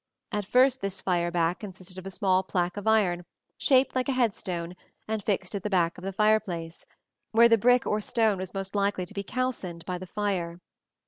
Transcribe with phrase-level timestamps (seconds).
[0.31, 3.23] At first this fire back consisted of a small plaque of iron,
[3.59, 4.75] shaped like a headstone,
[5.07, 6.87] and fixed at the back of the fireplace,
[7.33, 10.59] where the brick or stone was most likely to be calcined by the fire.